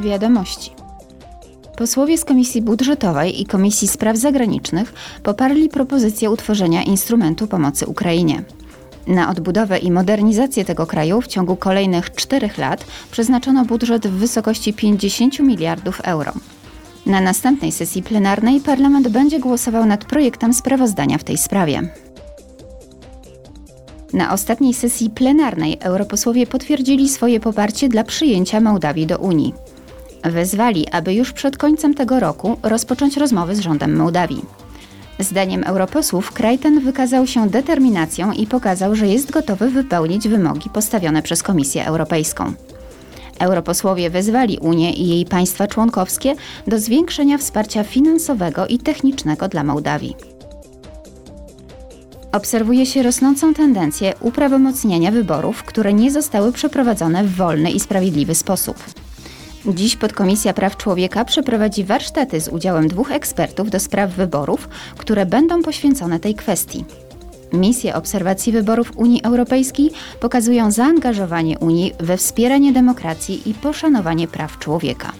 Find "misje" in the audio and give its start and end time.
67.52-67.94